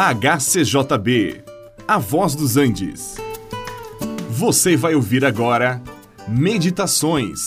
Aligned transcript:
HCJB, 0.00 1.42
A 1.88 1.98
Voz 1.98 2.36
dos 2.36 2.56
Andes. 2.56 3.16
Você 4.30 4.76
vai 4.76 4.94
ouvir 4.94 5.24
agora 5.24 5.82
Meditações 6.28 7.40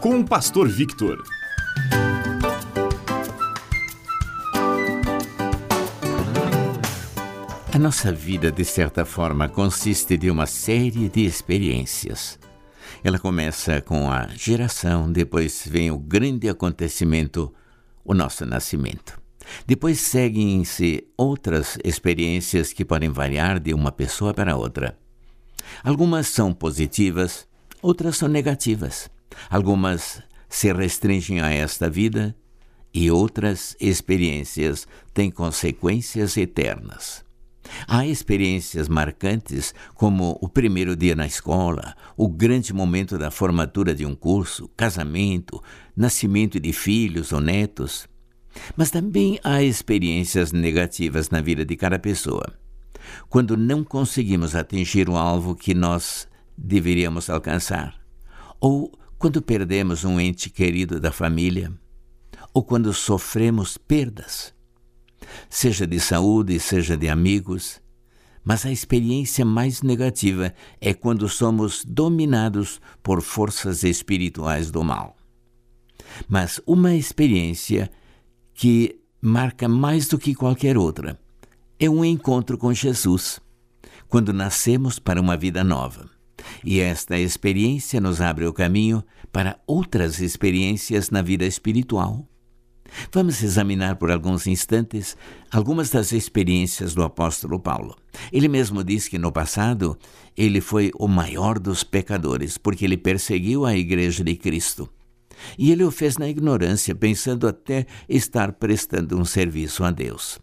com 0.00 0.20
o 0.20 0.24
Pastor 0.24 0.68
Victor. 0.68 1.20
A 7.74 7.76
nossa 7.76 8.12
vida, 8.12 8.52
de 8.52 8.64
certa 8.64 9.04
forma, 9.04 9.48
consiste 9.48 10.16
de 10.16 10.30
uma 10.30 10.46
série 10.46 11.08
de 11.08 11.24
experiências. 11.24 12.38
Ela 13.02 13.18
começa 13.18 13.80
com 13.80 14.08
a 14.08 14.28
geração, 14.28 15.10
depois 15.10 15.66
vem 15.66 15.90
o 15.90 15.98
grande 15.98 16.48
acontecimento, 16.48 17.52
o 18.04 18.14
nosso 18.14 18.46
nascimento. 18.46 19.25
Depois 19.66 20.00
seguem-se 20.00 21.06
outras 21.16 21.78
experiências 21.84 22.72
que 22.72 22.84
podem 22.84 23.10
variar 23.10 23.60
de 23.60 23.72
uma 23.74 23.92
pessoa 23.92 24.32
para 24.34 24.56
outra. 24.56 24.98
Algumas 25.82 26.28
são 26.28 26.52
positivas, 26.52 27.46
outras 27.82 28.16
são 28.16 28.28
negativas. 28.28 29.10
Algumas 29.50 30.22
se 30.48 30.72
restringem 30.72 31.40
a 31.40 31.50
esta 31.50 31.90
vida 31.90 32.34
e 32.92 33.10
outras 33.10 33.76
experiências 33.78 34.86
têm 35.12 35.30
consequências 35.30 36.36
eternas. 36.36 37.24
Há 37.86 38.06
experiências 38.06 38.88
marcantes, 38.88 39.74
como 39.94 40.38
o 40.40 40.48
primeiro 40.48 40.96
dia 40.96 41.14
na 41.14 41.26
escola, 41.26 41.94
o 42.16 42.28
grande 42.28 42.72
momento 42.72 43.18
da 43.18 43.30
formatura 43.30 43.94
de 43.94 44.06
um 44.06 44.14
curso, 44.14 44.68
casamento, 44.76 45.62
nascimento 45.96 46.60
de 46.60 46.72
filhos 46.72 47.32
ou 47.32 47.40
netos. 47.40 48.08
Mas 48.76 48.90
também 48.90 49.38
há 49.42 49.62
experiências 49.62 50.52
negativas 50.52 51.30
na 51.30 51.40
vida 51.40 51.64
de 51.64 51.76
cada 51.76 51.98
pessoa. 51.98 52.52
Quando 53.28 53.56
não 53.56 53.84
conseguimos 53.84 54.54
atingir 54.54 55.08
o 55.08 55.16
alvo 55.16 55.54
que 55.54 55.74
nós 55.74 56.26
deveríamos 56.56 57.30
alcançar, 57.30 58.00
ou 58.60 58.92
quando 59.18 59.40
perdemos 59.40 60.04
um 60.04 60.20
ente 60.20 60.50
querido 60.50 61.00
da 61.00 61.12
família, 61.12 61.72
ou 62.52 62.62
quando 62.62 62.92
sofremos 62.92 63.76
perdas, 63.76 64.54
seja 65.48 65.86
de 65.86 66.00
saúde, 66.00 66.58
seja 66.58 66.96
de 66.96 67.08
amigos. 67.08 67.80
Mas 68.44 68.64
a 68.64 68.70
experiência 68.70 69.44
mais 69.44 69.82
negativa 69.82 70.54
é 70.80 70.94
quando 70.94 71.28
somos 71.28 71.84
dominados 71.84 72.80
por 73.02 73.20
forças 73.20 73.82
espirituais 73.82 74.70
do 74.70 74.84
mal. 74.84 75.16
Mas 76.28 76.60
uma 76.64 76.94
experiência 76.94 77.90
que 78.56 78.98
marca 79.20 79.68
mais 79.68 80.08
do 80.08 80.18
que 80.18 80.34
qualquer 80.34 80.78
outra. 80.78 81.20
É 81.78 81.90
um 81.90 82.02
encontro 82.02 82.56
com 82.56 82.72
Jesus, 82.72 83.38
quando 84.08 84.32
nascemos 84.32 84.98
para 84.98 85.20
uma 85.20 85.36
vida 85.36 85.62
nova. 85.62 86.08
E 86.64 86.80
esta 86.80 87.18
experiência 87.18 88.00
nos 88.00 88.20
abre 88.20 88.46
o 88.46 88.54
caminho 88.54 89.04
para 89.30 89.60
outras 89.66 90.20
experiências 90.20 91.10
na 91.10 91.20
vida 91.20 91.44
espiritual. 91.44 92.26
Vamos 93.12 93.42
examinar 93.42 93.96
por 93.96 94.10
alguns 94.10 94.46
instantes 94.46 95.18
algumas 95.50 95.90
das 95.90 96.12
experiências 96.12 96.94
do 96.94 97.02
apóstolo 97.02 97.60
Paulo. 97.60 97.94
Ele 98.32 98.48
mesmo 98.48 98.82
diz 98.82 99.06
que 99.06 99.18
no 99.18 99.30
passado 99.30 99.98
ele 100.34 100.62
foi 100.62 100.92
o 100.98 101.06
maior 101.06 101.58
dos 101.58 101.84
pecadores, 101.84 102.56
porque 102.56 102.86
ele 102.86 102.96
perseguiu 102.96 103.66
a 103.66 103.76
igreja 103.76 104.24
de 104.24 104.34
Cristo. 104.34 104.88
E 105.58 105.70
ele 105.70 105.84
o 105.84 105.90
fez 105.90 106.16
na 106.16 106.28
ignorância, 106.28 106.94
pensando 106.94 107.46
até 107.46 107.86
estar 108.08 108.52
prestando 108.52 109.18
um 109.18 109.24
serviço 109.24 109.84
a 109.84 109.90
Deus. 109.90 110.38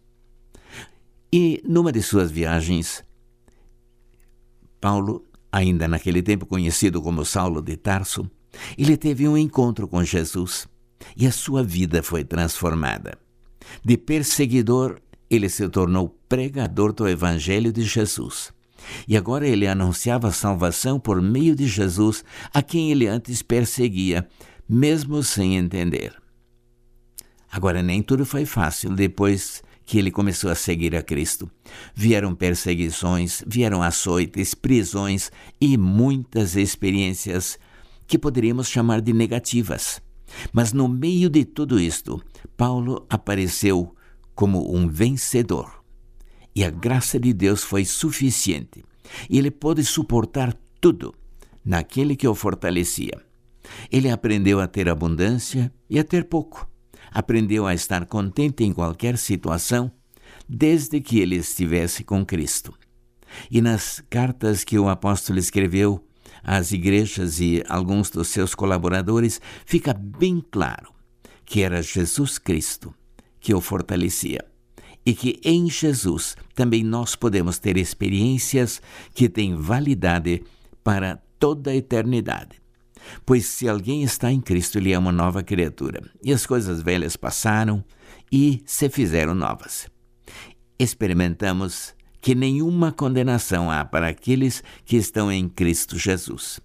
E 1.31 1.61
numa 1.67 1.91
de 1.91 2.01
suas 2.01 2.29
viagens, 2.29 3.03
Paulo, 4.79 5.25
ainda 5.51 5.87
naquele 5.87 6.21
tempo 6.21 6.45
conhecido 6.45 7.01
como 7.01 7.25
Saulo 7.25 7.61
de 7.61 7.75
Tarso, 7.75 8.29
ele 8.77 8.97
teve 8.97 9.27
um 9.27 9.37
encontro 9.37 9.87
com 9.87 10.03
Jesus 10.03 10.67
e 11.17 11.25
a 11.25 11.31
sua 11.31 11.63
vida 11.63 12.03
foi 12.03 12.23
transformada. 12.23 13.17
De 13.83 13.97
perseguidor, 13.97 14.99
ele 15.29 15.49
se 15.49 15.67
tornou 15.69 16.19
pregador 16.29 16.93
do 16.93 17.07
Evangelho 17.07 17.71
de 17.71 17.83
Jesus. 17.83 18.53
E 19.07 19.15
agora 19.15 19.47
ele 19.47 19.67
anunciava 19.67 20.31
salvação 20.31 20.99
por 20.99 21.21
meio 21.21 21.55
de 21.55 21.67
Jesus 21.67 22.23
a 22.53 22.61
quem 22.61 22.91
ele 22.91 23.07
antes 23.07 23.41
perseguia, 23.41 24.27
mesmo 24.67 25.23
sem 25.23 25.55
entender. 25.55 26.13
Agora, 27.51 27.83
nem 27.83 28.01
tudo 28.01 28.25
foi 28.25 28.45
fácil 28.45 28.95
depois 28.95 29.61
que 29.85 29.97
ele 29.99 30.11
começou 30.11 30.49
a 30.49 30.55
seguir 30.55 30.95
a 30.95 31.03
Cristo. 31.03 31.49
Vieram 31.93 32.33
perseguições, 32.33 33.43
vieram 33.45 33.81
açoites, 33.81 34.53
prisões 34.53 35.31
e 35.59 35.77
muitas 35.77 36.55
experiências 36.55 37.59
que 38.07 38.17
poderíamos 38.17 38.67
chamar 38.67 39.01
de 39.01 39.13
negativas. 39.13 40.01
Mas 40.51 40.73
no 40.73 40.87
meio 40.87 41.29
de 41.29 41.45
tudo 41.45 41.79
isto, 41.79 42.23
Paulo 42.57 43.05
apareceu 43.09 43.95
como 44.33 44.75
um 44.75 44.87
vencedor. 44.87 45.83
E 46.55 46.63
a 46.63 46.69
graça 46.69 47.19
de 47.19 47.33
Deus 47.33 47.63
foi 47.63 47.85
suficiente. 47.85 48.83
Ele 49.29 49.51
pôde 49.51 49.83
suportar 49.83 50.55
tudo 50.79 51.13
naquele 51.63 52.15
que 52.15 52.27
o 52.27 52.35
fortalecia. 52.35 53.21
Ele 53.91 54.09
aprendeu 54.09 54.59
a 54.59 54.67
ter 54.67 54.89
abundância 54.89 55.71
e 55.89 55.99
a 55.99 56.03
ter 56.03 56.25
pouco. 56.25 56.69
Aprendeu 57.11 57.65
a 57.67 57.73
estar 57.73 58.05
contente 58.05 58.63
em 58.63 58.73
qualquer 58.73 59.17
situação, 59.17 59.91
desde 60.47 60.99
que 60.99 61.19
ele 61.19 61.35
estivesse 61.35 62.03
com 62.03 62.25
Cristo. 62.25 62.73
E 63.49 63.61
nas 63.61 64.03
cartas 64.09 64.63
que 64.63 64.77
o 64.77 64.89
apóstolo 64.89 65.39
escreveu 65.39 66.05
às 66.43 66.71
igrejas 66.71 67.39
e 67.39 67.63
alguns 67.67 68.09
dos 68.09 68.27
seus 68.27 68.53
colaboradores, 68.53 69.39
fica 69.65 69.93
bem 69.93 70.43
claro 70.51 70.91
que 71.45 71.61
era 71.61 71.81
Jesus 71.81 72.37
Cristo 72.37 72.93
que 73.39 73.53
o 73.53 73.61
fortalecia 73.61 74.43
e 75.05 75.13
que 75.13 75.39
em 75.43 75.69
Jesus 75.69 76.35
também 76.55 76.83
nós 76.83 77.15
podemos 77.15 77.59
ter 77.59 77.77
experiências 77.77 78.81
que 79.13 79.27
têm 79.27 79.55
validade 79.55 80.43
para 80.83 81.21
toda 81.37 81.71
a 81.71 81.75
eternidade. 81.75 82.62
Pois 83.25 83.45
se 83.45 83.67
alguém 83.67 84.03
está 84.03 84.31
em 84.31 84.41
Cristo, 84.41 84.77
ele 84.77 84.91
é 84.91 84.97
uma 84.97 85.11
nova 85.11 85.43
criatura, 85.43 86.01
e 86.23 86.33
as 86.33 86.45
coisas 86.45 86.81
velhas 86.81 87.15
passaram 87.15 87.83
e 88.31 88.61
se 88.65 88.89
fizeram 88.89 89.33
novas. 89.33 89.87
Experimentamos 90.79 91.93
que 92.19 92.33
nenhuma 92.33 92.91
condenação 92.91 93.69
há 93.69 93.83
para 93.83 94.07
aqueles 94.07 94.63
que 94.85 94.95
estão 94.95 95.31
em 95.31 95.49
Cristo 95.49 95.97
Jesus. 95.97 96.59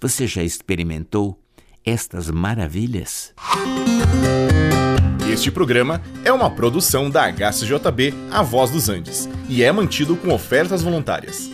Você 0.00 0.26
já 0.26 0.42
experimentou 0.42 1.40
estas 1.84 2.30
maravilhas? 2.30 3.32
Este 5.30 5.50
programa 5.50 6.02
é 6.24 6.32
uma 6.32 6.50
produção 6.50 7.08
da 7.08 7.32
HCJB 7.32 8.12
A 8.30 8.42
Voz 8.42 8.70
dos 8.70 8.88
Andes 8.88 9.28
e 9.48 9.62
é 9.62 9.72
mantido 9.72 10.16
com 10.16 10.32
ofertas 10.32 10.82
voluntárias. 10.82 11.53